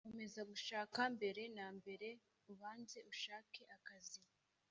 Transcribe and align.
Komeza 0.07 0.41
gushaka 0.51 0.99
mbere 1.15 1.41
na 1.57 1.67
mbere 1.77 2.07
ubanze 2.51 2.97
ushake 3.11 3.61
akazi 3.77 4.19